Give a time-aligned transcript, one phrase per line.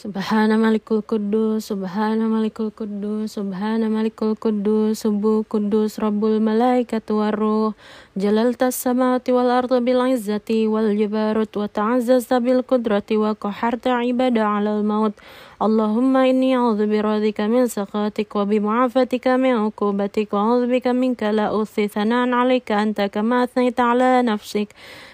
[0.00, 7.76] Subhana malikul kudus, subhana malikul kudus, subhana malikul kudus, subuh kudus, rabbul malaikatu waruh,
[8.16, 14.48] jalaltas samawati wal ardu bil izzati wal jabarut wa ta'azzazta bil kudrati wa qaharta ibada
[14.48, 15.12] ala al maut.
[15.60, 21.52] Allahumma inni a'udhu biradika min sakatik wa bimu'afatika min uqubatik wa a'udhu bika minka la
[21.52, 24.72] uthi thanan anta kama athnayta ala nafsik.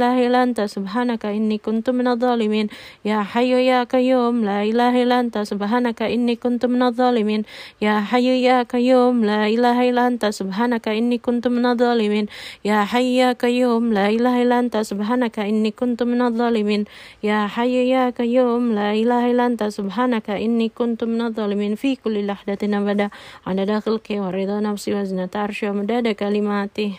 [0.00, 2.66] إله إلا أنت سبحانك إني كنت من الظالمين
[3.04, 7.42] يا حي يا قيوم لا إله إلا أنت سبحانك إني كنت من الظالمين
[7.82, 12.26] يا حي يا قيوم لا إله إلا أنت سبحانك إني كنت من الظالمين
[12.64, 16.84] يا حي يا قيوم لا إله إلا أنت سبحانك إني كنت من الظالمين
[17.22, 22.26] يا حي يا قيوم لا إله إلا أنت سبحانك إني كنت من الظالمين في كل
[22.26, 23.10] لحظة أبدا
[23.46, 26.92] على داخلك ورضا نفسي وزنة عرشي ومداد كلماتي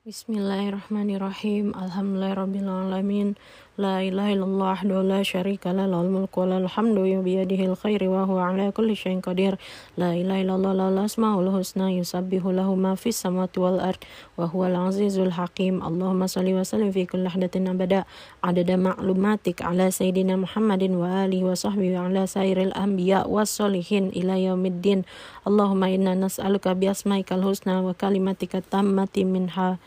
[0.00, 1.76] Bismillahirrahmanirrahim.
[1.76, 3.36] Alhamdulillahirrahmanirrahim.
[3.80, 8.36] لا إله إلا الله وحده لا شريك له له الملك وله الحمد بيده الخير وهو
[8.36, 9.56] على كل شيء قدير.
[9.96, 14.00] لا إله إلا الله له الأسماء الحسنى يسبح له ما في السماوات والأرض
[14.36, 15.80] وهو العزيز الحكيم.
[15.80, 18.04] اللهم صل وسلم في كل لحظة أبدا.
[18.44, 25.08] عدد معلوماتك على سيدنا محمد وآله وصحبه وعلى سائر الأنبياء والصالحين إلى يوم الدين.
[25.48, 29.80] اللهم إنا نسألك بأسمائك الحسنى وكلماتك التامة منها.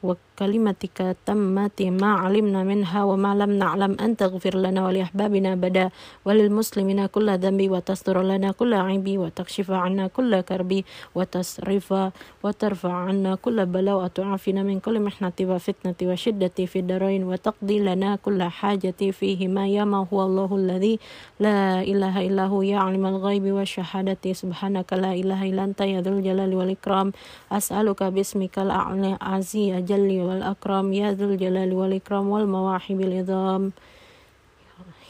[0.00, 5.90] وك وكلمتك تمت ما علمنا منها وما لم نعلم أن تغفر لنا ولأحبابنا بدا
[6.24, 10.82] وللمسلمين كل ذنب وتستر لنا كل عيب وتكشف عنا كل كرب
[11.14, 11.94] وتصرف
[12.42, 18.42] وترفع عنا كل بلاء وتعافينا من كل محنة وفتنة وشدة في الدارين وتقضي لنا كل
[18.42, 20.98] حاجة فيهما يا ما هو الله الذي
[21.40, 26.54] لا إله إلا هو يعلم الغيب والشهادة سبحانك لا إله إلا أنت يا ذو الجلال
[26.54, 27.12] والإكرام
[27.52, 33.72] أسألك باسمك الأعلى عزيز الجل والأكرم يا ذا الجلال والإكرام والمواحب العظام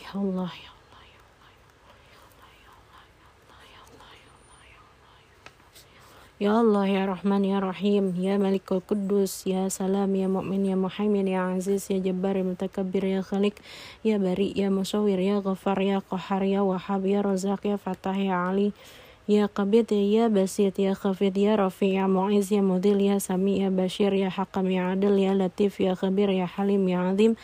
[0.05, 1.59] يا الله يا الله يا الله
[6.41, 11.29] يا الله يا رحمن يا رحيم يا ملك القدوس يا سلام يا مؤمن يا محيمن
[11.29, 13.55] يا عزيز يا جبار يا متكبر يا خالق
[14.05, 18.33] يا بريء يا مصور يا غفار يا قهار يا وهاب يا رزاق يا فتاح يا
[18.33, 18.73] علي
[19.29, 24.33] ya Basit ya Khafid ya Rafi ya Mu'iz ya Mudil ya Sami ya Bashir ya
[24.33, 27.37] Hakam ya Adil ya Latif ya Khabir ya Halim ya Azim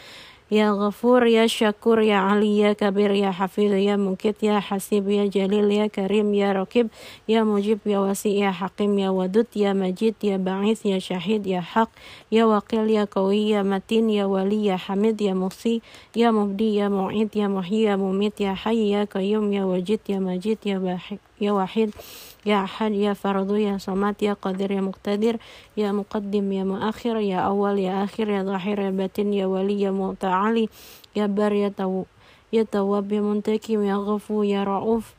[0.53, 5.25] Ya Ghafur ya Syakur ya Ali ya Kabir ya Hafiz ya Mukit ya Hasib ya
[5.25, 6.93] Jalil ya Karim ya Rakib
[7.25, 11.65] ya Mujib ya Wasi ya Hakim ya Wadud ya Majid ya Ba'ith ya Syahid ya
[11.65, 11.89] Haq
[12.29, 15.81] ya Wakil ya Qawi ya Matin ya Wali ya Hamid ya Musi
[16.13, 20.21] ya Mubdi ya Mu'id ya Muhyi ya Mumit ya Hayy ya Qayyum ya Wajid ya
[20.21, 25.38] Majid ya ya Wahid يا أحد يا فرد يا صمد يا قادر يا مقتدر
[25.78, 29.92] يا مقدم يا مؤخر يا أول يا آخر يا ظاهر يا باطن يا ولي يا
[29.92, 30.70] متعالي
[31.16, 32.04] يا بر يا, تو
[32.54, 35.14] يا تواب يا منتكم يا غفو يا رؤوف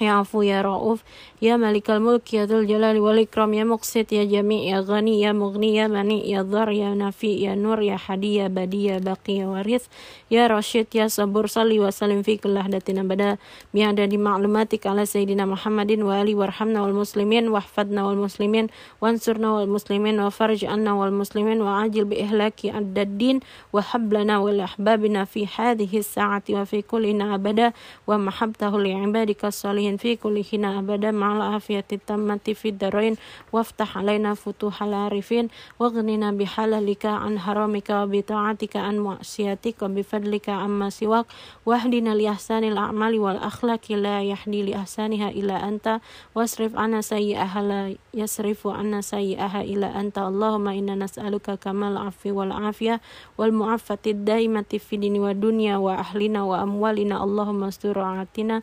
[0.00, 1.02] يا عفو يا رؤوف
[1.42, 5.76] يا ملك الملك يا ذو الجلال والإكرام يا مقسط يا جميع يا غني يا مغني
[5.76, 9.46] يا مني يا ضر يا نفي يا نور يا حدي يا بدي يا باقي يا
[9.46, 9.86] ورث
[10.30, 13.36] يا رشيد يا صبور صلي وسلم في كل لحظة أبدا
[13.74, 18.66] بعدد معلوماتك على سيدنا محمد وآله وارحمنا والمسلمين واحفظنا والمسلمين
[19.00, 23.40] وانصرنا والمسلمين وفرج عنا والمسلمين وعاجل بإهلاك عد الدين
[23.72, 27.72] وحب لنا ولأحبابنا في هذه الساعة وفي كلنا أبدا
[28.06, 33.16] ومحبته لعبادك الصالحين في كل حين أبدا مع العافية التامة في الدارين
[33.52, 35.48] وافتح علينا فتوح العارفين
[35.78, 41.26] واغننا بحلالك عن حرامك وبطاعتك عن معصيتك وبفضلك عما سواك
[41.66, 46.00] واهدنا لأحسان الأعمال والأخلاق لا يهدي لأحسانها إلا أنت
[46.34, 53.00] واصرف عنا سيئها لا يصرف عنا سيئها إلا أنت اللهم إنا نسألك كمال العفو والعافية
[53.38, 58.62] والمعافاة الدائمة في الدين والدنيا وأهلنا وأموالنا اللهم استر عاتنا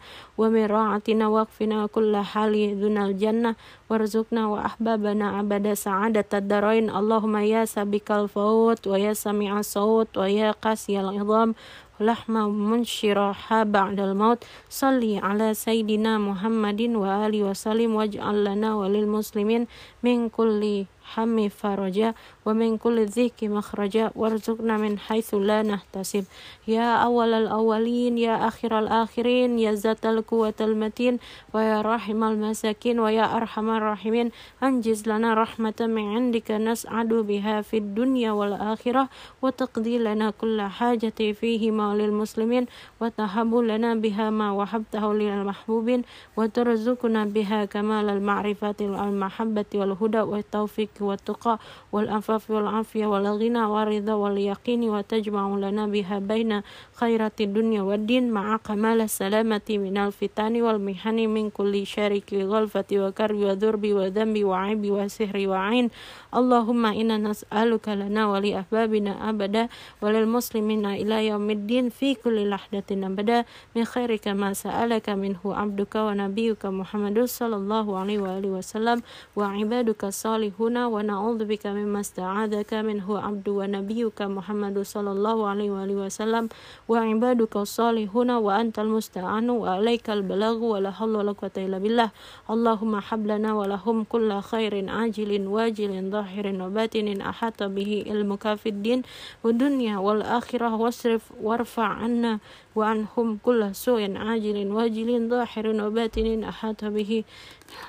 [1.17, 3.57] rabbina waqfina kulla hali dunal jannah
[3.89, 6.93] warzukna wa ahbabana abada sa'adat darain.
[6.93, 11.57] Allahumma ya sabikal faut wa ya sami'a saut wa ya qasiyal idham.
[11.97, 14.45] Lahma munshiraha ba'dal maut.
[14.69, 17.97] Salli ala sayyidina Muhammadin wa Ali wa sallim.
[17.97, 19.65] Waj'al lana walil muslimin
[20.05, 22.15] min kulli الهم فرجا
[22.47, 24.11] ومن كل ذيك مخرجا.
[24.15, 26.25] وارزقنا من حيث لا نحتسب.
[26.69, 31.19] يا أول الأولين يا آخر الآخرين يا ذات القوة المتين
[31.55, 34.31] ويا راحم المساكين ويا أرحم الراحمين.
[34.63, 39.09] أنجز لنا رحمة من عندك نسعد بها في الدنيا والآخرة.
[39.43, 42.67] وتقضي لنا كل حاجة فيهما للمسلمين.
[43.01, 46.03] وتهب لنا بها ما وهبته للمحبوبين.
[46.37, 50.91] وترزقنا بها كمال المعرفة والمحبة والهدى والتوفيق.
[51.03, 51.59] والتقى
[51.93, 56.63] والعفاف والعافية والغنى والرضا واليقين وتجمع لنا بها بين
[56.93, 63.85] خيرات الدنيا والدين مع كمال السلامة من الفتن والمحن من كل شرك غلفة وكرب وذرب
[63.87, 65.91] وذنب وعيب وسحر وعين.
[66.35, 69.69] اللهم إنا نسألك لنا ولأحبابنا أبدا
[70.03, 73.45] وللمسلمين إلى يوم الدين في كل لحظة أبدا.
[73.77, 79.03] من خيرك ما سألك منه عبدك ونبيك محمد صلى الله عليه وآله وسلم
[79.37, 86.50] وعبادك الصالحون ونعوذ بك مما استعاذك منه عبد ونبيك محمد صلى الله عليه وآله وسلم
[86.90, 92.10] وعبادك الصالحون وأنت المستعان وعليك البلاغ ولا حول ولا قوة إلا بالله
[92.50, 99.02] اللهم حب لنا ولهم كل خير عاجل واجل ظاهر وباطن أحاط به علمك في الدين
[99.44, 102.40] والدنيا والآخرة واصرف وارفع عنا
[102.76, 107.24] وعنهم كل سوء عاجل واجل ظاهر وباطن أحاط به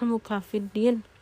[0.00, 1.12] علمك في الدين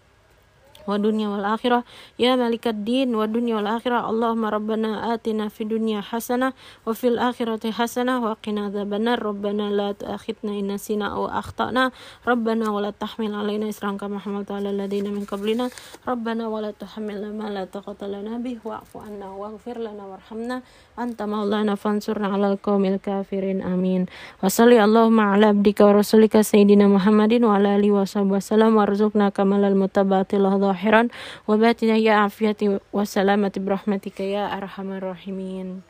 [0.85, 1.83] wa dunya wal akhirah.
[2.15, 4.05] Ya malikad din wa dunya wal akhirah.
[4.05, 6.53] Allahumma rabbana atina fi dunya hasanah
[6.85, 9.19] wa fil akhirati hasanah wa qina adzabannar.
[9.19, 11.91] Rabbana la tu'akhidna in nasina aw akhtana.
[12.23, 15.73] Rabbana wa la tahmil alaina isran kama hamalta ala alladziina min qablina.
[16.05, 20.61] Rabbana wa la tuhammilna ma la taqata lana bih wa'fu anna waghfir lana warhamna.
[20.95, 23.65] Anta maulana fansurna alal qaumil kafirin.
[23.65, 24.07] Amin.
[24.39, 28.85] Wa salli Allahumma ala abdika wa rasulika sayyidina Muhammadin wa ala alihi wa sahbihi wa
[28.85, 30.37] warzuqna kamalal mutabati
[30.75, 31.07] ظاهرا
[31.47, 35.81] وباتنا يا عافية وسلامة برحمتك يا أرحم الراحمين